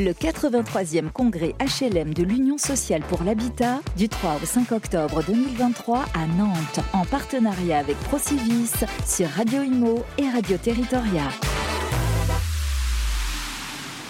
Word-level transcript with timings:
Le 0.00 0.10
83e 0.10 1.10
congrès 1.12 1.54
HLM 1.60 2.14
de 2.14 2.24
l'Union 2.24 2.58
sociale 2.58 3.02
pour 3.08 3.22
l'habitat 3.22 3.80
du 3.96 4.08
3 4.08 4.40
au 4.42 4.44
5 4.44 4.72
octobre 4.72 5.22
2023 5.24 5.98
à 6.14 6.26
Nantes 6.36 6.80
en 6.92 7.04
partenariat 7.04 7.78
avec 7.78 7.96
Procivis 7.98 8.72
sur 9.06 9.28
Radio 9.28 9.62
Imo 9.62 10.02
et 10.18 10.28
Radio 10.28 10.56
Territoria. 10.56 11.22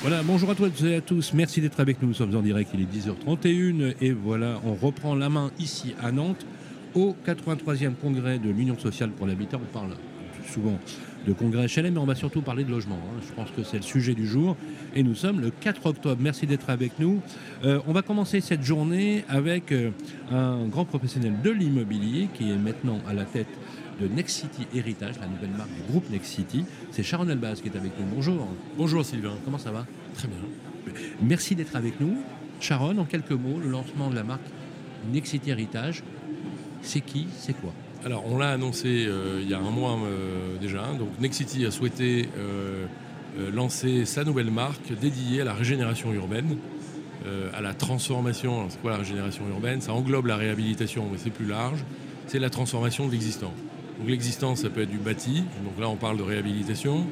Voilà, 0.01 0.23
bonjour 0.23 0.53
à 0.53 0.55
toutes 0.55 0.83
et 0.84 0.97
à 0.97 1.01
tous, 1.02 1.34
merci 1.34 1.61
d'être 1.61 1.80
avec 1.80 2.01
nous, 2.01 2.09
nous 2.09 2.14
sommes 2.14 2.35
en 2.35 2.41
direct, 2.41 2.71
il 2.73 2.80
est 2.80 2.91
10h31 2.91 3.96
et 4.01 4.12
voilà, 4.12 4.61
on 4.64 4.75
reprend 4.75 5.14
la 5.14 5.29
main 5.29 5.51
ici 5.59 5.95
à 6.03 6.12
Nantes 6.12 6.46
au 6.95 7.14
83e 7.27 7.95
congrès 7.95 8.39
de 8.39 8.48
l'Union 8.48 8.79
sociale 8.79 9.11
pour 9.11 9.27
l'habitat, 9.27 9.59
on 9.59 9.73
parle 9.73 9.91
souvent 10.47 10.79
de 11.27 11.33
congrès 11.33 11.67
HLM, 11.67 11.95
mais 11.95 12.01
on 12.01 12.05
va 12.05 12.15
surtout 12.15 12.43
parler 12.43 12.65
de 12.65 12.71
logement. 12.71 12.99
hein. 13.03 13.21
Je 13.27 13.33
pense 13.33 13.51
que 13.51 13.63
c'est 13.63 13.79
le 13.79 13.83
sujet 13.83 14.15
du 14.15 14.27
jour. 14.27 14.57
Et 14.95 15.03
nous 15.03 15.15
sommes 15.15 15.41
le 15.41 15.51
4 15.51 15.87
octobre. 15.87 16.21
Merci 16.21 16.47
d'être 16.47 16.69
avec 16.69 16.98
nous. 16.98 17.21
Euh, 17.65 17.80
on 17.87 17.93
va 17.93 18.02
commencer 18.02 18.41
cette 18.43 18.62
journée 18.62 19.25
avec 19.29 19.73
euh, 19.73 19.91
un 20.30 20.66
grand 20.66 20.85
professionnel 20.85 21.35
de 21.43 21.51
l'immobilier 21.51 22.29
qui 22.35 22.51
est 22.51 22.57
maintenant 22.59 22.99
à 23.09 23.15
la 23.15 23.25
tête 23.25 23.49
de 24.01 24.09
Next 24.09 24.41
City 24.41 24.66
Héritage, 24.75 25.15
la 25.21 25.29
nouvelle 25.29 25.57
marque 25.57 25.71
du 25.71 25.83
groupe 25.91 26.11
Next 26.11 26.33
City. 26.33 26.65
C'est 26.91 27.02
Sharon 27.02 27.29
Elbaz 27.29 27.63
qui 27.63 27.69
est 27.69 27.77
avec 27.77 27.93
nous. 27.99 28.07
Bonjour. 28.15 28.47
Bonjour 28.77 29.05
Sylvain. 29.05 29.35
Comment 29.45 29.59
ça 29.59 29.71
va? 29.71 29.87
Très 30.15 30.29
bien. 30.29 30.37
Merci 31.23 31.55
d'être 31.55 31.74
avec 31.77 32.01
nous. 32.01 32.19
Sharon, 32.61 32.99
en 32.99 33.05
quelques 33.05 33.30
mots, 33.33 33.59
le 33.63 33.71
lancement 33.71 34.11
de 34.11 34.15
la 34.15 34.24
marque 34.24 34.43
Next 35.13 35.30
City 35.30 35.51
Héritage, 35.51 36.02
c'est 36.83 37.01
qui? 37.01 37.29
C'est 37.38 37.55
quoi? 37.55 37.73
Alors, 38.05 38.23
on 38.27 38.37
l'a 38.37 38.51
annoncé 38.51 39.07
euh, 39.07 39.41
il 39.43 39.49
y 39.49 39.55
a 39.55 39.59
un 39.59 39.71
mois 39.71 39.93
euh, 39.93 40.59
déjà. 40.61 40.83
Donc, 40.99 41.09
Nexity 41.21 41.65
a 41.65 41.71
souhaité 41.71 42.29
euh, 42.37 42.85
lancer 43.51 44.05
sa 44.05 44.25
nouvelle 44.25 44.51
marque 44.51 44.93
dédiée 45.01 45.41
à 45.41 45.45
la 45.45 45.55
régénération 45.55 46.13
urbaine, 46.13 46.57
à 47.55 47.63
la 47.63 47.73
transformation. 47.73 48.67
C'est 48.69 48.80
quoi 48.83 48.91
la 48.91 48.99
régénération 48.99 49.49
urbaine? 49.49 49.80
Ça 49.80 49.95
englobe 49.95 50.27
la 50.27 50.37
réhabilitation, 50.37 51.09
mais 51.11 51.16
c'est 51.16 51.30
plus 51.30 51.46
large. 51.46 51.83
C'est 52.27 52.38
la 52.38 52.51
transformation 52.51 53.07
de 53.07 53.13
l'existant. 53.13 53.52
Donc, 53.99 54.09
l'existant, 54.09 54.55
ça 54.55 54.68
peut 54.68 54.83
être 54.83 54.91
du 54.91 54.99
bâti. 54.99 55.43
Donc 55.65 55.80
là, 55.80 55.89
on 55.89 55.96
parle 55.96 56.18
de 56.18 56.23
réhabilitation. 56.23 57.07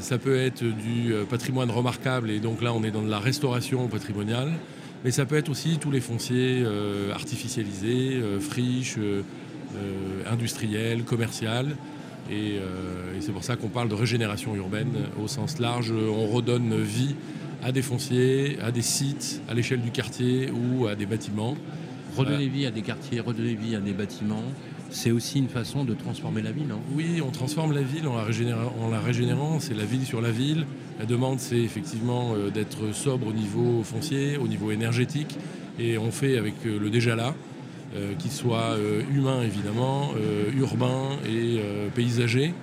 Ça 0.00 0.18
peut 0.18 0.36
être 0.36 0.64
du 0.64 1.14
patrimoine 1.30 1.70
remarquable, 1.70 2.30
et 2.30 2.40
donc 2.40 2.60
là, 2.60 2.74
on 2.74 2.82
est 2.82 2.90
dans 2.90 3.02
de 3.02 3.10
la 3.10 3.20
restauration 3.20 3.86
patrimoniale. 3.86 4.52
Mais 5.04 5.12
ça 5.12 5.24
peut 5.24 5.36
être 5.36 5.48
aussi 5.48 5.78
tous 5.78 5.92
les 5.92 6.00
fonciers 6.00 6.66
artificialisés, 7.14 8.20
friches, 8.40 8.98
euh, 9.76 10.32
industriels, 10.32 11.04
commerciales. 11.04 11.76
Et, 12.30 12.58
euh, 12.58 13.16
et 13.16 13.20
c'est 13.20 13.32
pour 13.32 13.44
ça 13.44 13.56
qu'on 13.56 13.68
parle 13.68 13.88
de 13.88 13.94
régénération 13.94 14.54
urbaine 14.54 14.92
au 15.22 15.26
sens 15.28 15.58
large. 15.58 15.92
On 15.92 16.26
redonne 16.28 16.80
vie 16.80 17.14
à 17.62 17.72
des 17.72 17.82
fonciers, 17.82 18.58
à 18.62 18.70
des 18.70 18.82
sites, 18.82 19.40
à 19.48 19.54
l'échelle 19.54 19.80
du 19.80 19.90
quartier 19.90 20.50
ou 20.50 20.86
à 20.86 20.94
des 20.94 21.06
bâtiments. 21.06 21.56
Redonner 22.16 22.46
vie 22.48 22.66
à 22.66 22.70
des 22.70 22.82
quartiers, 22.82 23.20
redonner 23.20 23.54
vie 23.54 23.74
à 23.74 23.80
des 23.80 23.92
bâtiments, 23.92 24.42
c'est 24.90 25.10
aussi 25.10 25.38
une 25.38 25.48
façon 25.48 25.84
de 25.84 25.94
transformer 25.94 26.42
la 26.42 26.52
ville. 26.52 26.70
hein. 26.70 26.78
Oui, 26.94 27.22
on 27.26 27.30
transforme 27.30 27.72
la 27.72 27.80
ville 27.80 28.06
en 28.06 28.16
la, 28.16 28.24
régénéra- 28.24 28.70
en 28.80 28.90
la 28.90 29.00
régénérant, 29.00 29.58
c'est 29.60 29.72
la 29.74 29.84
ville 29.86 30.04
sur 30.04 30.20
la 30.20 30.30
ville. 30.30 30.66
La 31.00 31.06
demande, 31.06 31.40
c'est 31.40 31.58
effectivement 31.58 32.34
euh, 32.34 32.50
d'être 32.50 32.92
sobre 32.94 33.28
au 33.28 33.32
niveau 33.32 33.82
foncier, 33.82 34.36
au 34.36 34.46
niveau 34.46 34.70
énergétique, 34.70 35.38
et 35.78 35.96
on 35.96 36.10
fait 36.10 36.36
avec 36.36 36.52
le 36.64 36.90
déjà 36.90 37.16
là, 37.16 37.34
euh, 37.94 38.14
qu'il 38.14 38.30
soit 38.30 38.76
euh, 38.78 39.02
humain 39.14 39.42
évidemment, 39.42 40.12
euh, 40.16 40.50
urbain 40.56 41.10
et 41.28 41.60
paysager. 41.94 42.54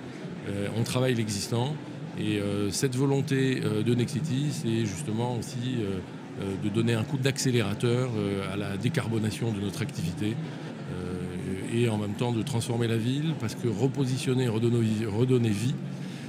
On 0.76 0.82
travaille 0.82 1.14
l'existant, 1.14 1.76
et 2.18 2.40
cette 2.70 2.96
volonté 2.96 3.60
de 3.60 3.94
Nexity, 3.94 4.48
c'est 4.50 4.84
justement 4.84 5.36
aussi 5.36 5.76
de 6.64 6.68
donner 6.68 6.94
un 6.94 7.04
coup 7.04 7.18
d'accélérateur 7.18 8.10
à 8.52 8.56
la 8.56 8.76
décarbonation 8.76 9.52
de 9.52 9.60
notre 9.60 9.82
activité 9.82 10.34
et 11.72 11.88
en 11.88 11.98
même 11.98 12.14
temps 12.14 12.32
de 12.32 12.42
transformer 12.42 12.88
la 12.88 12.96
ville 12.96 13.34
parce 13.38 13.54
que 13.54 13.68
repositionner, 13.68 14.48
redonner 14.48 15.50
vie 15.50 15.74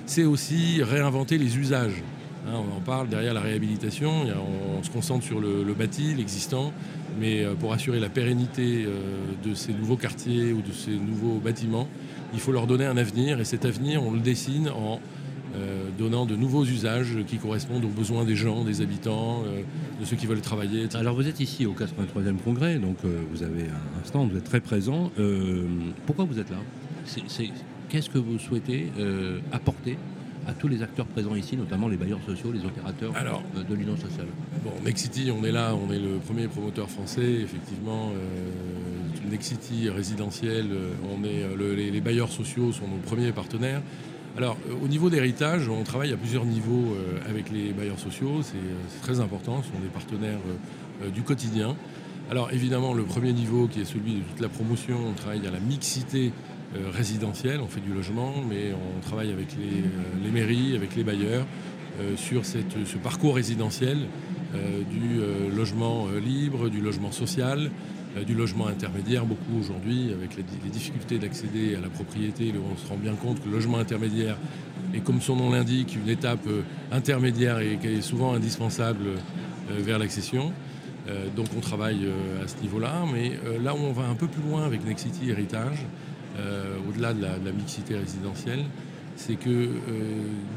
c'est 0.06 0.26
aussi 0.26 0.84
réinventer 0.84 1.40
les 1.40 1.58
usages. 1.58 2.04
Hein, 2.48 2.54
on 2.56 2.78
en 2.78 2.80
parle. 2.80 3.08
Derrière 3.08 3.34
la 3.34 3.42
réhabilitation, 3.42 4.12
on, 4.24 4.80
on 4.80 4.84
se 4.84 4.90
concentre 4.90 5.24
sur 5.26 5.40
le, 5.40 5.64
le 5.64 5.74
bâti, 5.74 6.14
l'existant, 6.16 6.72
mais 7.20 7.44
euh, 7.44 7.54
pour 7.54 7.74
assurer 7.74 8.00
la 8.00 8.10
pérennité 8.10 8.86
euh, 8.86 9.00
de 9.44 9.54
ces 9.54 9.74
nouveaux 9.74 9.98
quartiers 9.98 10.54
ou 10.54 10.62
de 10.62 10.72
ces 10.72 10.92
nouveaux 10.92 11.40
bâtiments, 11.40 11.88
il 12.34 12.40
faut 12.40 12.52
leur 12.52 12.68
donner 12.68 12.86
un 12.86 12.98
avenir. 12.98 13.40
Et 13.40 13.46
cet 13.46 13.66
avenir, 13.66 14.04
on 14.04 14.12
le 14.12 14.20
dessine 14.20 14.70
en 14.70 15.00
euh, 15.56 15.90
donnant 15.98 16.26
de 16.26 16.36
nouveaux 16.36 16.64
usages 16.64 17.18
qui 17.28 17.38
correspondent 17.38 17.84
aux 17.84 17.90
besoins 17.90 18.24
des 18.24 18.36
gens, 18.36 18.64
des 18.64 18.82
habitants, 18.82 19.44
euh, 19.46 19.62
de 20.00 20.06
ceux 20.06 20.16
qui 20.16 20.26
veulent 20.26 20.42
travailler, 20.42 20.84
etc. 20.84 21.00
Alors 21.00 21.16
vous 21.16 21.28
êtes 21.28 21.40
ici 21.42 21.66
au 21.66 21.74
83e 21.74 22.38
congrès, 22.38 22.80
donc 22.80 22.98
euh, 23.04 23.22
vous 23.32 23.44
avez 23.44 23.64
un 23.64 24.06
stand, 24.06 24.32
vous 24.32 24.38
êtes 24.38 24.46
très 24.46 24.62
présent. 24.62 25.12
Euh, 25.20 25.66
pourquoi 26.06 26.26
vous 26.26 26.40
êtes 26.40 26.50
là? 26.50 26.58
Qu'est-ce 27.90 28.10
que 28.10 28.18
vous 28.18 28.40
souhaitez 28.40 28.90
euh, 28.98 29.40
apporter? 29.52 29.98
À 30.48 30.54
tous 30.54 30.68
les 30.68 30.82
acteurs 30.84 31.06
présents 31.06 31.36
ici, 31.36 31.56
notamment 31.58 31.88
les 31.88 31.98
bailleurs 31.98 32.20
sociaux, 32.26 32.52
les 32.52 32.66
opérateurs 32.66 33.16
Alors, 33.16 33.44
euh, 33.58 33.64
de 33.64 33.76
l'Union 33.76 33.96
sociale 33.98 34.28
Bon, 34.64 34.72
Nexity, 34.84 35.32
on 35.32 35.44
est 35.44 35.52
là, 35.52 35.74
on 35.76 35.92
est 35.92 36.00
le 36.00 36.18
premier 36.18 36.48
promoteur 36.48 36.90
français, 36.90 37.32
effectivement. 37.42 38.10
Euh, 38.10 39.30
Nexity 39.30 39.90
résidentiel, 39.90 40.68
euh, 40.72 40.92
on 41.16 41.24
est, 41.24 41.44
euh, 41.44 41.56
le- 41.56 41.76
les, 41.76 41.92
les 41.92 42.02
bailleurs 42.02 42.30
sociaux 42.32 42.72
sont 42.72 42.88
nos 42.88 42.98
premiers 42.98 43.32
partenaires. 43.32 43.82
Alors, 44.38 44.58
euh, 44.70 44.74
au 44.84 44.88
niveau 44.88 45.10
d'héritage, 45.10 45.70
on 45.70 45.84
travaille 45.84 46.12
à 46.14 46.18
plusieurs 46.18 46.46
niveaux 46.46 46.96
euh, 46.96 47.30
avec 47.30 47.52
les 47.52 47.72
bailleurs 47.72 48.00
sociaux, 48.00 48.42
c'est 48.42 48.56
euh, 48.58 49.02
très 49.02 49.20
important, 49.20 49.62
ce 49.62 49.70
sont 49.72 49.80
des 49.82 49.90
partenaires 49.90 50.40
euh, 50.48 51.06
euh, 51.06 51.10
du 51.10 51.22
quotidien. 51.22 51.76
Alors, 52.30 52.52
évidemment, 52.54 52.94
le 52.94 53.04
premier 53.04 53.34
niveau, 53.34 53.68
qui 53.68 53.82
est 53.82 53.86
celui 53.86 54.16
de 54.16 54.20
toute 54.22 54.40
la 54.40 54.50
promotion, 54.50 54.98
on 55.10 55.14
travaille 55.14 55.46
à 55.46 55.52
la 55.52 55.60
mixité 55.60 56.32
euh, 56.74 56.90
résidentielle, 56.90 57.60
on 57.62 57.68
fait 57.68 57.82
du 57.82 57.94
logement, 57.94 58.34
mais 58.48 58.72
on 58.74 59.02
travaille 59.02 59.34
avec 59.34 59.48
les, 59.58 59.82
euh, 59.82 60.32
mairies, 60.32 60.74
avec 60.74 60.96
les 60.96 61.04
bailleurs, 61.04 61.46
euh, 62.00 62.16
sur 62.16 62.46
ce 62.46 62.98
parcours 63.04 63.36
résidentiel 63.36 63.98
du 64.90 65.22
logement 65.56 66.08
libre, 66.10 66.68
du 66.68 66.82
logement 66.82 67.14
social, 67.14 67.72
du 68.28 68.34
logement 68.34 68.68
intermédiaire, 68.68 69.26
beaucoup 69.26 69.58
aujourd'hui, 69.58 70.12
avec 70.12 70.36
les, 70.36 70.70
difficultés 70.70 71.20
d'accéder 71.20 71.76
à 71.76 71.80
la 71.80 71.88
propriété, 71.88 72.54
on 72.58 72.76
se 72.76 72.86
rend 72.86 72.98
bien 72.98 73.14
compte 73.14 73.40
que 73.40 73.46
le 73.46 73.54
logement 73.54 73.78
intermédiaire 73.78 74.36
est, 74.94 75.00
comme 75.00 75.22
son 75.22 75.38
nom 75.38 75.52
l'indique, 75.52 75.96
une 75.96 76.10
étape 76.10 76.46
intermédiaire 76.92 77.60
et 77.60 77.78
qui 77.78 77.88
est 77.88 78.02
souvent 78.02 78.34
indispensable 78.34 79.06
vers 79.70 79.98
l'accession. 80.00 80.52
Donc 81.38 81.48
on 81.58 81.62
travaille 81.62 82.10
à 82.44 82.48
ce 82.50 82.58
niveau-là, 82.62 83.06
mais 83.14 83.40
là 83.64 83.74
où 83.74 83.78
on 83.78 83.94
va 83.94 84.04
un 84.04 84.16
peu 84.16 84.28
plus 84.28 84.44
loin 84.44 84.66
avec 84.66 84.86
Nexity 84.86 85.30
Héritage, 85.30 85.86
euh, 86.40 86.78
au-delà 86.90 87.14
de 87.14 87.22
la, 87.22 87.38
de 87.38 87.46
la 87.46 87.52
mixité 87.52 87.96
résidentielle, 87.98 88.64
c'est 89.16 89.36
que 89.36 89.50
euh, 89.50 89.70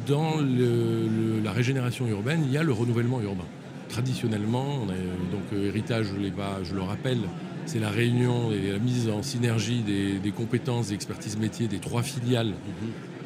dans 0.07 0.37
le- 0.37 1.09
le- 1.09 1.41
la 1.43 1.53
régénération 1.53 2.07
urbaine, 2.07 2.43
il 2.47 2.53
y 2.53 2.57
a 2.59 2.63
le 2.63 2.73
renouvellement 2.73 3.21
urbain. 3.21 3.45
Traditionnellement, 3.89 4.65
on 4.85 4.89
a, 4.89 4.95
donc 5.33 5.43
euh, 5.53 5.69
héritage, 5.69 6.07
je, 6.15 6.21
l'ai 6.21 6.31
pas- 6.31 6.59
je 6.65 6.75
le 6.75 6.83
rappelle, 6.83 7.19
c'est 7.67 7.79
la 7.81 7.91
réunion 7.91 8.51
et 8.53 8.73
la 8.73 8.79
mise 8.79 9.09
en 9.09 9.23
synergie 9.23 9.81
des, 9.83 10.19
des 10.19 10.31
compétences, 10.33 10.89
des 10.89 10.95
expertises 10.95 11.37
métiers 11.39 11.69
des 11.69 11.79
trois 11.79 12.03
filiales 12.03 12.53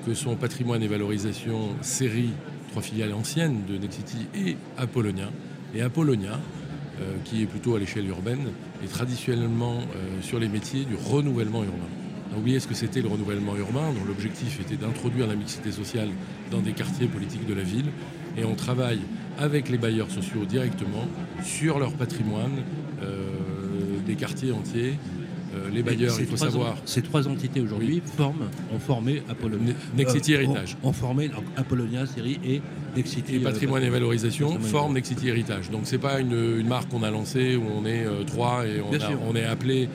que 0.07 0.15
sont 0.15 0.37
patrimoine 0.37 0.83
et 0.83 0.89
valorisation, 0.89 1.71
série, 1.81 2.31
trois 2.71 2.83
filiales 2.83 3.13
anciennes 3.15 3.63
de 3.69 3.77
Nexity 3.79 4.27
et 4.35 4.57
Apollonia. 4.77 5.31
Et 5.75 5.83
Apollonia, 5.83 6.39
euh, 7.01 7.15
qui 7.25 7.43
est 7.43 7.47
plutôt 7.47 7.75
à 7.77 7.79
l'échelle 7.79 8.07
urbaine, 8.07 8.49
est 8.85 8.89
traditionnellement 8.89 9.79
euh, 9.79 10.23
sur 10.23 10.39
les 10.39 10.49
métiers 10.49 10.85
du 10.85 10.95
renouvellement 10.97 11.63
urbain. 11.65 11.89
On 12.31 12.37
a 12.37 12.39
oublié 12.39 12.61
ce 12.61 12.69
que 12.69 12.75
c'était 12.75 13.01
le 13.01 13.09
renouvellement 13.09 13.57
urbain, 13.57 13.93
dont 13.93 14.05
l'objectif 14.07 14.61
était 14.61 14.77
d'introduire 14.77 15.27
la 15.27 15.35
mixité 15.35 15.73
sociale 15.73 16.09
dans 16.51 16.61
des 16.61 16.73
quartiers 16.73 17.07
politiques 17.07 17.47
de 17.47 17.55
la 17.55 17.63
ville. 17.63 17.87
Et 18.37 18.45
on 18.45 18.55
travaille 18.55 19.01
avec 19.39 19.69
les 19.69 19.79
bailleurs 19.79 20.11
sociaux 20.11 20.45
directement 20.45 21.07
sur 21.43 21.79
leur 21.79 21.93
patrimoine, 21.93 22.63
euh, 23.03 23.31
des 24.07 24.15
quartiers 24.15 24.53
entiers. 24.53 24.95
Euh, 25.55 25.71
les 25.73 25.83
bailleurs, 25.83 26.15
il 26.21 26.27
faut 26.27 26.37
savoir, 26.37 26.73
en- 26.75 26.77
Ces 26.85 27.01
trois 27.01 27.27
entités 27.27 27.61
aujourd'hui 27.61 28.03
forment, 28.17 28.51
ont 28.73 28.79
formé 28.79 29.23
Apollonia. 29.31 29.73
Ne- 29.95 29.99
Nexity 29.99 30.35
Euh, 30.35 30.43
Héritage. 30.43 30.77
Ont, 30.83 30.91
ont 30.91 30.93
formé 30.93 31.31
Apollonia, 31.57 32.05
série 32.07 32.39
et 32.45 32.61
Nexity. 32.95 33.37
Et 33.37 33.39
euh, 33.39 33.45
patrimoine 33.45 33.83
et 33.83 33.89
valorisation 33.89 34.49
patrimoine 34.49 34.69
et 34.69 34.71
forme 34.71 34.93
Nexity 34.95 35.29
Héritage. 35.29 35.71
Donc 35.71 35.83
c'est 35.85 35.99
pas 35.99 36.21
une, 36.21 36.33
une 36.61 36.69
marque 36.69 36.91
qu'on 36.91 37.03
a 37.03 37.11
lancée 37.11 37.57
où 37.57 37.65
on 37.75 37.87
est 37.87 38.05
euh, 38.05 38.25
trois 38.25 38.67
et 38.67 38.81
on, 38.83 38.93
a- 38.93 39.11
on 39.27 39.35
est 39.35 39.45
appelé 39.47 39.89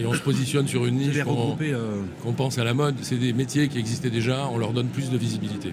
et 0.00 0.06
on 0.06 0.14
se 0.14 0.20
positionne 0.20 0.66
sur 0.66 0.86
une 0.86 0.96
niche 0.96 1.22
qu'on 1.22 1.56
euh, 1.60 2.02
qu'on 2.22 2.32
pense 2.32 2.58
à 2.58 2.64
la 2.64 2.74
mode. 2.74 2.94
C'est 3.02 3.16
des 3.18 3.32
métiers 3.32 3.68
qui 3.68 3.78
existaient 3.78 4.10
déjà, 4.10 4.48
on 4.52 4.58
leur 4.58 4.72
donne 4.72 4.88
plus 4.88 5.10
de 5.10 5.18
visibilité. 5.18 5.72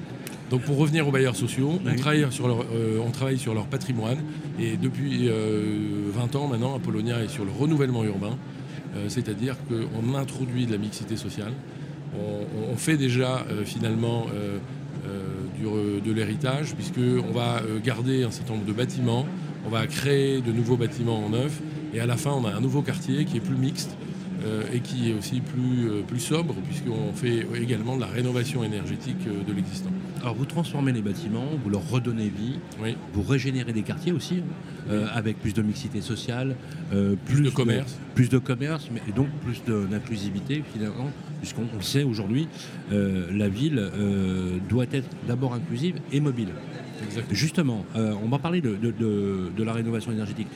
Donc 0.50 0.62
pour 0.62 0.78
revenir 0.78 1.08
aux 1.08 1.12
bailleurs 1.12 1.36
sociaux, 1.36 1.80
on, 1.86 1.90
Oui. 1.90 1.96
travaille 1.98 2.26
sur 2.32 2.48
leur, 2.48 2.62
euh, 2.74 3.00
on 3.06 3.12
travaille 3.12 3.38
sur 3.38 3.54
leur 3.54 3.66
patrimoine 3.66 4.18
et 4.60 4.78
depuis 4.78 5.28
euh, 5.28 6.10
20 6.14 6.36
ans 6.36 6.48
maintenant, 6.48 6.76
Apollonia 6.76 7.22
est 7.24 7.28
sur 7.28 7.46
le 7.46 7.52
renouvellement 7.52 8.04
urbain, 8.04 8.36
Euh, 8.96 9.10
c'est-à-dire 9.10 9.56
qu'on 9.68 10.16
introduit 10.16 10.66
de 10.66 10.72
la 10.72 10.78
mixité 10.78 11.18
sociale. 11.18 11.52
On, 12.16 12.72
on 12.74 12.78
fait 12.78 12.96
déjà 12.98 13.46
euh, 13.52 13.66
finalement 13.66 14.26
euh, 14.34 14.58
de 16.06 16.12
l'héritage, 16.14 16.74
puisqu'on 16.76 17.32
va 17.34 17.62
garder 17.84 18.24
un 18.24 18.32
certain 18.32 18.54
nombre 18.54 18.66
de 18.66 18.74
bâtiments, 18.74 19.26
on 19.66 19.70
va 19.70 19.86
créer 19.88 20.42
de 20.42 20.52
nouveaux 20.52 20.78
bâtiments 20.78 21.20
en 21.26 21.30
neuf, 21.30 21.60
et 21.94 22.00
à 22.00 22.06
la 22.06 22.16
fin, 22.18 22.32
on 22.32 22.46
a 22.46 22.52
un 22.54 22.62
nouveau 22.62 22.82
quartier 22.82 23.26
qui 23.26 23.38
est 23.38 23.42
plus 23.42 23.56
mixte, 23.58 23.92
euh, 23.92 24.07
et 24.74 24.80
qui 24.80 25.10
est 25.10 25.14
aussi 25.14 25.42
plus, 25.42 25.90
euh, 25.90 26.02
plus 26.08 26.20
sobre, 26.20 26.54
puisqu'on 26.56 27.14
fait 27.14 27.46
également 27.60 27.96
de 27.96 28.02
la 28.02 28.08
rénovation 28.08 28.64
énergétique 28.64 29.18
euh, 29.28 29.44
de 29.44 29.54
l'existant. 29.54 29.90
Alors 30.22 30.36
vous 30.36 30.46
transformez 30.46 30.92
les 30.92 31.02
bâtiments, 31.02 31.46
vous 31.64 31.70
leur 31.70 31.88
redonnez 31.90 32.30
vie, 32.30 32.60
vous 33.14 33.24
régénérez 33.24 33.74
des 33.74 33.84
quartiers 33.84 34.12
aussi, 34.12 34.44
avec 35.14 35.40
plus 35.40 35.54
de 35.54 35.62
mixité 35.62 36.02
sociale, 36.02 36.56
plus, 37.26 37.42
de 37.42 37.50
commerce. 37.50 37.98
plus 38.16 38.30
de 38.30 38.38
commerce, 38.38 38.90
mais, 38.92 39.02
et 39.08 39.12
donc 39.12 39.28
plus 39.44 39.62
d'inclusivité 39.64 40.64
finalement, 40.74 41.12
puisqu'on 41.40 41.82
sait 41.82 42.04
aujourd'hui, 42.04 42.48
la 42.90 43.48
ville 43.48 43.92
doit 44.68 44.86
être 44.92 45.10
d'abord 45.28 45.54
inclusive 45.54 45.96
et 46.12 46.20
mobile. 46.20 46.50
Justement, 47.32 47.86
on 47.96 48.28
va 48.28 48.40
parler 48.40 48.62
de, 48.62 48.76
de, 48.76 49.64
la 49.64 49.74
rénovation 49.74 50.12
énergétique. 50.12 50.48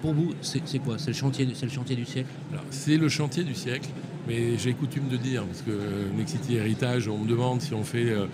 Pour 0.00 0.14
vous, 0.14 0.32
c'est 0.42 0.60
quoi? 0.78 0.96
C'est 0.98 1.08
le, 1.08 1.12
chantier, 1.14 1.44
le 1.44 1.68
chantier 1.68 1.96
du 1.96 2.04
siècle? 2.04 2.28
C'est 2.70 2.96
le 2.96 3.08
chantier 3.08 3.42
du 3.42 3.54
siècle, 3.54 3.88
mais 4.28 4.56
j'ai 4.56 4.72
coutume 4.72 5.08
de 5.08 5.16
dire, 5.16 5.44
parce 5.44 5.62
que 5.62 5.70
euh, 5.70 6.08
Nexity 6.16 6.56
Héritage, 6.56 7.08
on 7.08 7.18
me 7.18 7.28
demande 7.28 7.60
si 7.60 7.74
on 7.74 7.82
fait. 7.82 8.10
Euh, 8.10 8.26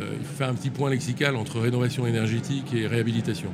euh, 0.00 0.14
il 0.18 0.24
faut 0.24 0.36
faire 0.36 0.48
un 0.48 0.54
petit 0.54 0.70
point 0.70 0.90
lexical 0.90 1.36
entre 1.36 1.60
rénovation 1.60 2.06
énergétique 2.06 2.72
et 2.74 2.86
réhabilitation. 2.86 3.50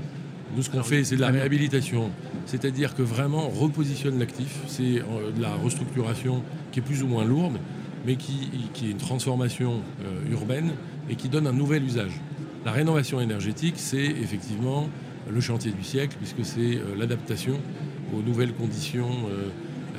Nous, 0.56 0.62
ce 0.62 0.70
qu'on 0.70 0.82
fait, 0.82 1.04
c'est 1.04 1.16
de 1.16 1.20
la 1.20 1.28
réhabilitation, 1.28 2.10
c'est-à-dire 2.46 2.94
que 2.94 3.02
vraiment 3.02 3.48
on 3.48 3.50
repositionne 3.50 4.18
l'actif. 4.18 4.60
C'est 4.66 5.02
de 5.02 5.42
la 5.42 5.54
restructuration 5.54 6.42
qui 6.72 6.78
est 6.78 6.82
plus 6.82 7.02
ou 7.02 7.06
moins 7.06 7.24
lourde, 7.24 7.58
mais 8.06 8.16
qui, 8.16 8.48
qui 8.72 8.86
est 8.86 8.90
une 8.92 8.98
transformation 8.98 9.82
urbaine 10.30 10.72
et 11.10 11.16
qui 11.16 11.28
donne 11.28 11.46
un 11.46 11.52
nouvel 11.52 11.84
usage. 11.84 12.12
La 12.64 12.72
rénovation 12.72 13.20
énergétique, 13.20 13.74
c'est 13.76 13.98
effectivement 13.98 14.88
le 15.32 15.40
chantier 15.40 15.72
du 15.72 15.82
siècle, 15.82 16.16
puisque 16.18 16.44
c'est 16.44 16.76
euh, 16.76 16.94
l'adaptation 16.96 17.58
aux 18.16 18.22
nouvelles 18.22 18.52
conditions, 18.52 19.10
euh, 19.30 19.48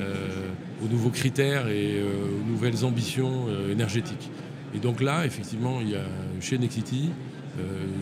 euh, 0.00 0.84
aux 0.84 0.88
nouveaux 0.88 1.10
critères 1.10 1.68
et 1.68 2.00
aux 2.02 2.50
nouvelles 2.50 2.84
ambitions 2.84 3.46
énergétiques. 3.70 4.30
Et 4.74 4.78
donc 4.78 5.02
là, 5.02 5.26
effectivement, 5.26 5.80
il 5.80 5.90
y 5.90 5.94
a 5.94 6.04
chez 6.40 6.56
Nexity 6.58 7.10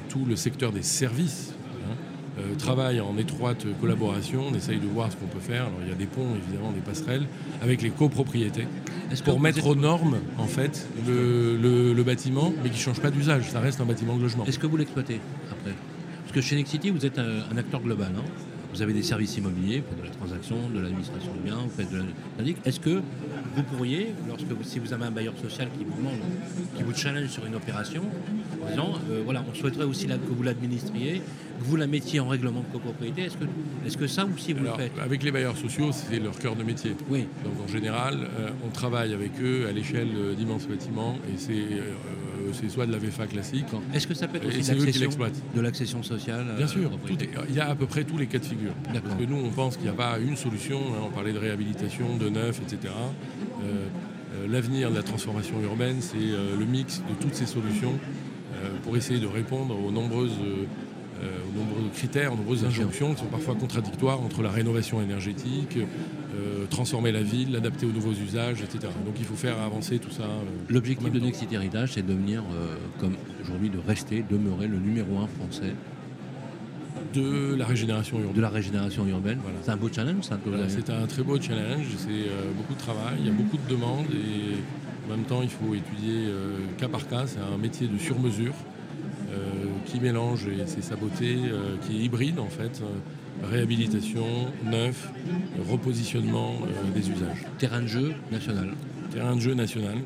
tout 0.09 0.25
le 0.25 0.37
secteur 0.37 0.71
des 0.71 0.83
services 0.83 1.55
hein, 1.91 2.43
travaille 2.57 3.01
en 3.01 3.19
étroite 3.19 3.67
collaboration. 3.81 4.45
On 4.53 4.55
essaye 4.55 4.79
de 4.79 4.87
voir 4.87 5.11
ce 5.11 5.17
qu'on 5.17 5.27
peut 5.27 5.41
faire. 5.41 5.63
Alors, 5.63 5.81
il 5.83 5.89
y 5.89 5.93
a 5.93 5.97
des 5.97 6.07
ponts, 6.07 6.37
évidemment, 6.37 6.71
des 6.71 6.81
passerelles, 6.81 7.27
avec 7.61 7.83
les 7.83 7.91
copropriétés, 7.91 8.69
pour 9.25 9.41
mettre 9.41 9.67
aux 9.67 9.75
normes, 9.75 10.19
en 10.39 10.47
fait, 10.47 10.87
le, 11.09 12.03
bâtiment, 12.05 12.55
mais 12.63 12.71
qui 12.71 12.77
ne 12.77 12.83
change 12.83 13.01
pas 13.01 13.11
d'usage. 13.11 13.51
Ça 13.51 13.59
reste 13.59 13.81
un 13.81 13.87
bâtiment 13.87 14.17
de 14.17 14.23
logement. 14.23 14.45
Est-ce 14.47 14.61
que 14.61 14.69
vous 14.69 14.77
l'exploitez 14.77 15.21
après? 15.51 15.75
Parce 16.29 16.41
que 16.41 16.47
chez 16.47 16.57
Nexity, 16.57 16.91
vous 16.91 17.07
êtes 17.07 17.19
un, 17.19 17.57
acteur 17.57 17.81
global. 17.81 18.13
Hein. 18.15 18.23
vous 18.75 18.83
avez 18.83 18.93
des 18.93 19.03
services 19.03 19.39
immobiliers, 19.39 19.81
vous 19.81 19.89
faites 19.89 20.03
de 20.03 20.09
la 20.09 20.15
transaction, 20.15 20.57
de 20.69 20.79
l'administration 20.79 21.33
de 21.33 21.39
biens, 21.39 21.57
vous 21.57 21.71
faites 21.71 21.91
de 21.91 21.97
la... 21.97 22.51
Est-ce 22.67 22.81
que 22.81 23.01
vous 23.57 23.63
pourriez, 23.63 24.13
lorsque 24.29 24.45
si 24.63 24.79
vous 24.79 24.93
avez 24.93 25.07
un 25.07 25.11
bailleur 25.11 25.33
social 25.39 25.69
qui 25.79 25.85
vous 25.85 25.97
demande, 25.97 26.19
qui 26.77 26.83
vous 26.83 26.95
challenge 26.95 27.31
sur 27.31 27.47
une 27.47 27.55
opération, 27.55 28.03
en 28.63 28.69
disant, 28.69 28.93
euh, 29.11 29.23
voilà, 29.25 29.43
on 29.51 29.55
souhaiterait 29.55 29.87
aussi 29.87 30.07
que 30.07 30.13
vous 30.31 30.43
l'administriez, 30.43 31.23
vous 31.61 31.77
la 31.77 31.87
mettiez 31.87 32.21
en 32.21 32.29
règlement 32.29 32.61
de 32.61 32.73
copropriété, 32.73 33.23
est-ce 33.23 33.37
que, 33.37 33.45
est 33.87 33.97
que 33.97 34.07
ça 34.07 34.27
aussi 34.27 34.53
vous 34.53 34.65
le 34.65 34.73
faites 34.73 34.93
Avec 35.03 35.23
les 35.23 35.31
bailleurs 35.31 35.57
sociaux, 35.57 35.91
c'est 35.93 36.19
leur 36.19 36.39
cœur 36.39 36.57
de 36.57 36.63
métier. 36.63 36.95
Oui. 37.09 37.27
Donc 37.45 37.55
en 37.65 37.69
général, 37.69 38.29
euh, 38.39 38.51
on 38.67 38.71
travaille 38.71 39.13
avec 39.13 39.33
eux 39.43 39.67
à 39.69 39.73
l'échelle 39.73 40.09
d'immenses 40.37 40.67
bâtiments 40.67 41.17
et 41.33 41.37
c'est 41.37 41.53
euh, 41.53 42.69
soit 42.69 42.87
de 42.87 42.93
la 42.93 42.99
VFA 42.99 43.27
classique. 43.27 43.67
Est-ce 43.95 44.07
que 44.07 44.15
ça 44.15 44.29
peut 44.29 44.39
être 44.39 44.47
aussi 44.47 44.61
de 45.55 45.61
l'accession 45.61 46.03
sociale 46.03 46.47
Bien 46.57 46.67
sûr, 46.67 46.91
il 47.49 47.55
y 47.55 47.61
a 47.61 47.69
à 47.69 47.75
peu 47.75 47.87
près 47.87 48.05
tous 48.05 48.19
les 48.19 48.27
cas 48.27 48.39
de 48.39 48.45
figure. 48.45 48.73
Parce 48.85 49.15
que 49.15 49.25
nous, 49.25 49.37
on 49.37 49.51
pense 49.51 49.77
qu'il 49.77 49.85
n'y 49.85 49.91
a 49.91 49.95
pas 49.95 50.19
une 50.19 50.37
solution. 50.37 50.79
Hein, 50.79 51.01
on 51.07 51.11
parlait 51.11 51.33
de 51.33 51.39
réhabilitation, 51.39 52.17
de 52.17 52.29
neuf, 52.29 52.61
etc. 52.61 52.93
Euh, 53.63 53.87
euh, 54.35 54.47
l'avenir 54.49 54.91
de 54.91 54.97
la 54.97 55.03
transformation 55.03 55.61
urbaine, 55.63 55.97
c'est 56.01 56.17
euh, 56.17 56.57
le 56.59 56.65
mix 56.65 56.99
de 57.09 57.15
toutes 57.21 57.35
ces 57.35 57.47
solutions 57.47 57.99
pour 58.83 58.97
essayer 58.97 59.21
de 59.21 59.27
répondre 59.27 59.79
aux 59.79 59.93
nombreuses 59.93 60.37
aux 61.21 61.59
nombreux 61.59 61.89
critères, 61.95 62.33
aux 62.33 62.37
nombreuses 62.37 62.65
injonctions 62.65 63.15
qui 63.15 63.21
sont 63.21 63.27
parfois 63.27 63.55
contradictoires 63.55 64.21
entre 64.21 64.43
la 64.43 64.51
rénovation 64.51 65.03
énergétique, 65.03 65.79
transformer 66.71 67.13
la 67.13 67.23
ville, 67.23 67.53
l'adapter 67.53 67.87
aux 67.87 67.93
nouveaux 67.93 68.13
usages, 68.13 68.63
etc. 68.63 68.93
Donc 69.05 69.17
il 69.19 69.25
faut 69.25 69.35
faire 69.35 69.61
avancer 69.61 69.99
tout 69.99 70.11
ça. 70.11 70.25
L'objectif 70.69 71.11
de 71.11 71.19
Nexity 71.19 71.55
Heritage, 71.55 71.93
c'est 71.95 72.03
de 72.03 72.09
devenir, 72.09 72.45
comme 73.01 73.15
aujourd'hui, 73.43 73.71
de 73.71 73.79
rester, 73.87 74.25
demeurer 74.29 74.69
le 74.69 74.79
numéro 74.79 75.19
un 75.19 75.27
français 75.27 75.75
de 77.15 77.55
la 77.55 77.67
régénération 77.67 78.19
urbaine. 78.19 78.35
De 78.35 78.41
la 78.41 78.49
régénération 78.49 79.07
urbaine. 79.07 79.39
C'est 79.63 79.71
un 79.71 79.77
beau 79.77 79.89
challenge, 79.93 80.25
ça 80.25 80.39
C'est 80.69 80.91
un 80.91 81.07
très 81.07 81.23
beau 81.23 81.41
challenge, 81.41 81.87
c'est 81.97 82.09
euh, 82.11 82.53
beaucoup 82.57 82.75
de 82.75 82.79
travail, 82.79 83.17
il 83.21 83.27
y 83.27 83.31
a 83.31 83.33
beaucoup 83.33 83.57
de 83.57 83.69
demandes 83.69 84.07
et 84.13 85.07
en 85.07 85.17
même 85.17 85.25
temps 85.25 85.43
il 85.43 85.49
faut 85.49 85.75
étudier 85.75 86.27
euh, 86.27 86.59
cas 86.77 86.89
par 86.89 87.07
cas. 87.09 87.27
C'est 87.27 87.41
un 87.41 87.59
métier 87.59 87.87
de 87.87 87.99
sur-mesure 87.99 88.53
euh, 88.53 88.78
qui 89.91 90.01
mélange, 90.01 90.47
et 90.47 90.63
c'est 90.67 90.83
sa 90.83 90.97
beauté, 90.97 91.37
qui 91.83 91.97
est 91.97 92.05
hybride 92.05 92.39
en 92.39 92.49
fait. 92.49 92.83
réhabilitation, 93.43 94.27
neuf, 94.65 95.11
repositionnement 95.69 96.55
des 96.95 97.09
usages. 97.11 97.47
Terrain 97.59 97.83
de 97.83 97.87
jeu 97.87 98.13
national. 98.33 98.75
Terrain 99.13 99.37
de 99.37 99.41
jeu 99.41 99.55
national 99.55 99.99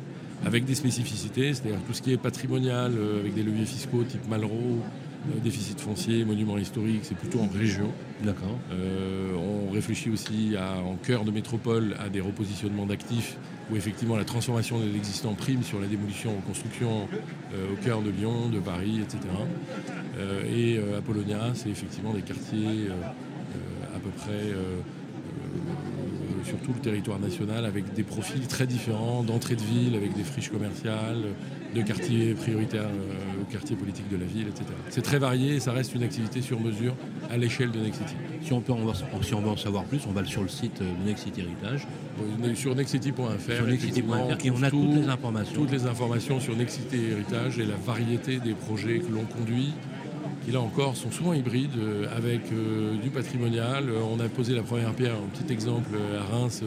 avec 0.44 0.64
des 0.64 0.74
spécificités, 0.74 1.54
c'est-à-dire 1.54 1.80
tout 1.86 1.94
ce 1.94 2.02
qui 2.02 2.12
est 2.12 2.16
patrimonial, 2.16 2.92
avec 3.20 3.34
des 3.34 3.42
leviers 3.42 3.64
fiscaux 3.64 4.02
type 4.02 4.28
Malraux, 4.28 4.50
euh, 4.52 5.01
déficit 5.42 5.80
foncier, 5.80 6.24
monument 6.24 6.58
historique, 6.58 7.00
c'est 7.02 7.16
plutôt 7.16 7.40
en 7.40 7.48
région. 7.48 7.90
D'accord. 8.22 8.58
Euh, 8.72 9.34
on 9.34 9.70
réfléchit 9.70 10.10
aussi 10.10 10.54
en 10.58 10.96
cœur 10.96 11.24
de 11.24 11.30
métropole 11.30 11.96
à 12.04 12.08
des 12.08 12.20
repositionnements 12.20 12.86
d'actifs 12.86 13.36
où 13.70 13.76
effectivement 13.76 14.16
la 14.16 14.24
transformation 14.24 14.78
de 14.78 14.84
l'existant 14.84 15.34
prime 15.34 15.62
sur 15.62 15.80
la 15.80 15.86
démolition 15.86 16.36
en 16.36 16.40
construction 16.40 17.08
euh, 17.54 17.72
au 17.72 17.76
cœur 17.84 18.02
de 18.02 18.10
Lyon, 18.10 18.48
de 18.52 18.60
Paris, 18.60 19.00
etc. 19.00 19.20
et 20.54 20.78
Apollonia, 20.96 21.52
c'est 21.54 21.70
effectivement 21.70 22.12
des 22.12 22.22
quartiers 22.22 22.88
à 23.94 23.98
peu 23.98 24.10
près 24.10 24.52
sur 26.44 26.58
tout 26.58 26.72
le 26.74 26.80
territoire 26.80 27.18
national 27.18 27.64
avec 27.64 27.92
des 27.94 28.02
profils 28.02 28.46
très 28.46 28.66
différents 28.66 29.22
d'entrée 29.22 29.56
de 29.56 29.62
ville, 29.62 29.96
avec 29.96 30.14
des 30.14 30.24
friches 30.24 30.50
commerciales, 30.50 31.22
de 31.74 31.82
quartiers 31.82 32.34
prioritaires 32.34 32.82
euh, 32.82 33.42
au 33.42 33.44
quartier 33.50 33.76
politique 33.76 34.08
de 34.10 34.16
la 34.16 34.24
ville, 34.24 34.48
etc. 34.48 34.64
C'est 34.90 35.02
très 35.02 35.18
varié 35.18 35.56
et 35.56 35.60
ça 35.60 35.72
reste 35.72 35.94
une 35.94 36.02
activité 36.02 36.42
sur 36.42 36.60
mesure 36.60 36.94
à 37.30 37.36
l'échelle 37.36 37.70
de 37.70 37.80
Nexity. 37.80 38.14
Si 38.42 38.52
on, 38.52 38.60
peut 38.60 38.72
en, 38.72 38.92
si 39.22 39.34
on 39.34 39.40
veut 39.40 39.50
en 39.50 39.56
savoir 39.56 39.84
plus, 39.84 40.00
on 40.08 40.12
va 40.12 40.24
sur 40.24 40.42
le 40.42 40.48
site 40.48 40.80
de 40.80 41.06
Nexity 41.06 41.40
Héritage. 41.40 41.86
Sur 42.54 42.74
nexity.fr. 42.74 43.54
Sur 43.56 43.66
nexity.fr 43.66 44.44
et 44.44 44.50
on 44.50 44.62
a 44.62 44.70
toutes 44.70 44.94
les 44.94 45.08
informations. 45.08 45.54
Toutes 45.54 45.72
les 45.72 45.86
informations 45.86 46.40
sur 46.40 46.56
Nexity 46.56 46.96
Héritage 46.96 47.58
et 47.58 47.64
la 47.64 47.76
variété 47.76 48.38
des 48.38 48.54
projets 48.54 48.98
que 48.98 49.12
l'on 49.12 49.24
conduit 49.24 49.72
qui 50.44 50.52
là 50.52 50.60
encore 50.60 50.96
sont 50.96 51.10
souvent 51.10 51.32
hybrides 51.32 51.76
euh, 51.78 52.06
avec 52.16 52.40
euh, 52.52 52.96
du 52.96 53.10
patrimonial. 53.10 53.84
On 54.10 54.20
a 54.20 54.28
posé 54.28 54.54
la 54.54 54.62
première 54.62 54.92
pierre, 54.92 55.14
un 55.14 55.28
petit 55.36 55.52
exemple 55.52 55.90
à 56.18 56.34
Reims 56.34 56.62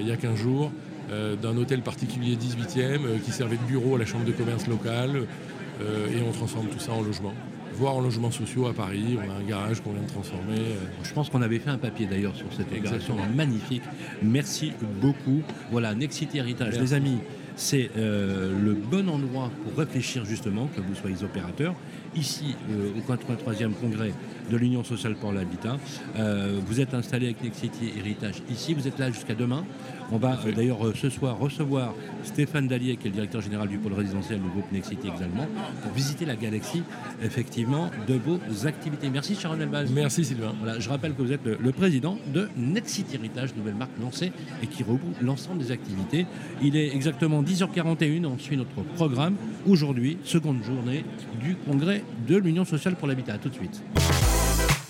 il 0.00 0.06
y 0.06 0.10
a 0.10 0.16
15 0.16 0.34
jours. 0.36 0.72
Euh, 1.12 1.36
d'un 1.36 1.56
hôtel 1.56 1.82
particulier 1.82 2.34
18e 2.34 3.04
euh, 3.04 3.18
qui 3.24 3.30
servait 3.30 3.56
de 3.56 3.62
bureau 3.62 3.94
à 3.94 3.98
la 3.98 4.04
chambre 4.04 4.24
de 4.24 4.32
commerce 4.32 4.66
locale 4.66 5.22
euh, 5.80 6.08
et 6.08 6.20
on 6.28 6.32
transforme 6.32 6.66
tout 6.66 6.80
ça 6.80 6.90
en 6.92 7.02
logement 7.02 7.32
voire 7.74 7.94
en 7.94 8.00
logements 8.00 8.30
sociaux 8.30 8.66
à 8.66 8.72
Paris. 8.72 9.18
On 9.18 9.30
a 9.30 9.34
un 9.34 9.46
garage 9.46 9.82
qu'on 9.82 9.92
vient 9.92 10.02
de 10.02 10.08
transformer. 10.08 10.62
Je 11.02 11.12
pense 11.12 11.28
qu'on 11.28 11.42
avait 11.42 11.58
fait 11.58 11.68
un 11.68 11.76
papier 11.76 12.06
d'ailleurs 12.06 12.34
sur 12.34 12.46
cette 12.56 12.72
opération 12.72 13.14
magnifique. 13.36 13.82
Merci 14.22 14.72
beaucoup. 15.02 15.42
Voilà, 15.70 15.94
Nexity 15.94 16.38
Héritage. 16.38 16.80
Les 16.80 16.94
amis, 16.94 17.18
c'est 17.56 17.90
le 17.96 18.74
bon 18.74 19.08
endroit 19.08 19.50
pour 19.64 19.78
réfléchir 19.78 20.24
justement, 20.24 20.68
que 20.74 20.80
vous 20.80 20.94
soyez 20.94 21.22
opérateur. 21.22 21.74
Ici, 22.14 22.56
au 22.70 23.12
83e 23.12 23.72
congrès 23.72 24.12
de 24.50 24.56
l'Union 24.56 24.84
sociale 24.84 25.16
pour 25.16 25.32
l'habitat, 25.32 25.76
vous 26.66 26.80
êtes 26.80 26.94
installé 26.94 27.26
avec 27.26 27.42
Nexity 27.42 27.92
Héritage 27.98 28.42
ici. 28.50 28.74
Vous 28.74 28.86
êtes 28.86 28.98
là 28.98 29.10
jusqu'à 29.10 29.34
demain. 29.34 29.64
On 30.12 30.18
va 30.18 30.38
euh, 30.46 30.52
d'ailleurs 30.52 30.86
euh, 30.86 30.94
ce 30.94 31.10
soir 31.10 31.38
recevoir 31.38 31.94
Stéphane 32.22 32.68
Dallier, 32.68 32.96
qui 32.96 33.08
est 33.08 33.10
le 33.10 33.14
directeur 33.14 33.40
général 33.40 33.68
du 33.68 33.78
pôle 33.78 33.92
résidentiel 33.92 34.40
du 34.40 34.48
groupe 34.48 34.70
Nexity 34.70 35.08
également, 35.08 35.46
pour 35.82 35.92
visiter 35.92 36.24
la 36.24 36.36
galaxie, 36.36 36.82
effectivement, 37.22 37.90
de 38.06 38.14
vos 38.14 38.38
activités. 38.66 39.10
Merci 39.10 39.34
Sharon 39.34 39.60
Elbaz. 39.60 39.90
Merci 39.92 40.24
Sylvain. 40.24 40.54
Voilà, 40.60 40.78
je 40.78 40.88
rappelle 40.88 41.14
que 41.14 41.22
vous 41.22 41.32
êtes 41.32 41.44
le, 41.44 41.72
président 41.72 42.18
de 42.32 42.48
Nexity 42.56 43.16
Héritage, 43.16 43.54
nouvelle 43.56 43.74
marque 43.74 43.98
lancée 44.00 44.32
et 44.62 44.66
qui 44.66 44.82
regroupe 44.82 45.20
l'ensemble 45.20 45.58
des 45.58 45.72
activités. 45.72 46.26
Il 46.62 46.76
est 46.76 46.94
exactement 46.94 47.42
10h41, 47.46 48.26
on 48.26 48.38
suit 48.38 48.56
notre 48.56 48.82
programme. 48.96 49.36
Aujourd'hui, 49.66 50.18
seconde 50.24 50.62
journée 50.62 51.04
du 51.40 51.56
congrès 51.56 52.02
de 52.26 52.36
l'Union 52.36 52.64
sociale 52.64 52.96
pour 52.96 53.08
l'habitat. 53.08 53.38
tout 53.38 53.48
de 53.48 53.54
suite. 53.54 53.82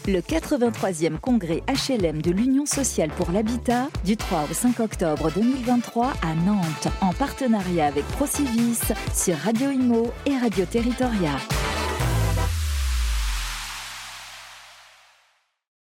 le 0.08 0.20
83e 0.20 1.18
congrès 1.18 1.62
HLM 1.68 2.22
de 2.22 2.30
l'Union 2.30 2.64
sociale 2.64 3.10
pour 3.16 3.32
l'habitat 3.32 3.88
du 4.04 4.16
3 4.16 4.46
au 4.50 4.54
5 4.54 4.80
octobre 4.80 5.30
2023 5.34 6.12
à 6.22 6.34
Nantes, 6.46 6.88
en 7.00 7.12
partenariat 7.12 7.86
avec 7.86 8.04
Procivis 8.08 8.92
sur 9.12 9.36
Radio 9.36 9.70
Imo 9.70 10.12
et 10.24 10.36
Radio 10.36 10.64
Territoria. 10.64 11.32